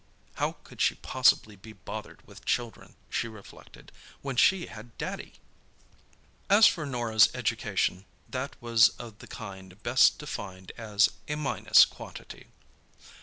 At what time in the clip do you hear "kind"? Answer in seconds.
9.27-9.83